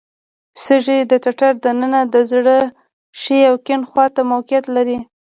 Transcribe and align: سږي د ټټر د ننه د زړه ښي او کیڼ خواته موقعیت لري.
سږي 0.63 0.99
د 1.11 1.13
ټټر 1.23 1.53
د 1.63 1.65
ننه 1.79 2.01
د 2.13 2.15
زړه 2.31 2.57
ښي 3.19 3.39
او 3.49 3.55
کیڼ 3.65 3.81
خواته 3.89 4.21
موقعیت 4.31 4.65
لري. 4.75 4.97